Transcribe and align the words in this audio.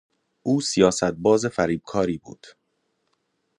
او 0.43 0.61
سیاست 0.61 1.11
باز 1.11 1.45
فریبکاری 1.45 2.17
بود. 2.17 2.47